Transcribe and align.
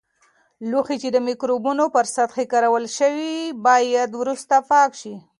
لوښي 0.69 0.95
چې 1.03 1.09
د 1.11 1.17
مکروبونو 1.27 1.85
پر 1.95 2.05
سطحې 2.15 2.45
کارول 2.53 2.85
شوي 2.97 3.27
وي، 3.41 3.45
باید 3.65 4.09
وروسته 4.19 4.55
پاک 4.69 4.91
شي. 5.01 5.13